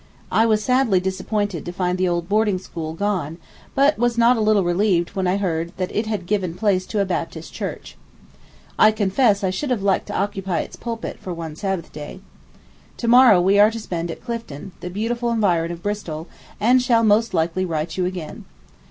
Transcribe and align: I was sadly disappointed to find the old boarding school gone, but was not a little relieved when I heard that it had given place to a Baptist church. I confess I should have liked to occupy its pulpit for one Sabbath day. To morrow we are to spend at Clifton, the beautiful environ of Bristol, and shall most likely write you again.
I 0.31 0.47
was 0.47 0.63
sadly 0.63 0.99
disappointed 0.99 1.63
to 1.63 1.71
find 1.71 1.95
the 1.99 2.07
old 2.07 2.27
boarding 2.27 2.57
school 2.57 2.93
gone, 2.95 3.37
but 3.75 3.99
was 3.99 4.17
not 4.17 4.35
a 4.35 4.41
little 4.41 4.63
relieved 4.63 5.09
when 5.11 5.27
I 5.27 5.37
heard 5.37 5.73
that 5.77 5.95
it 5.95 6.07
had 6.07 6.25
given 6.25 6.55
place 6.55 6.87
to 6.87 7.01
a 7.01 7.05
Baptist 7.05 7.53
church. 7.53 7.95
I 8.79 8.91
confess 8.91 9.43
I 9.43 9.51
should 9.51 9.69
have 9.69 9.83
liked 9.83 10.07
to 10.07 10.17
occupy 10.17 10.61
its 10.61 10.75
pulpit 10.75 11.19
for 11.19 11.35
one 11.35 11.55
Sabbath 11.55 11.91
day. 11.93 12.19
To 12.97 13.07
morrow 13.07 13.39
we 13.39 13.59
are 13.59 13.69
to 13.69 13.79
spend 13.79 14.09
at 14.09 14.23
Clifton, 14.25 14.71
the 14.79 14.89
beautiful 14.89 15.29
environ 15.29 15.69
of 15.71 15.83
Bristol, 15.83 16.27
and 16.59 16.81
shall 16.81 17.03
most 17.03 17.35
likely 17.35 17.63
write 17.63 17.95
you 17.95 18.07
again. 18.07 18.45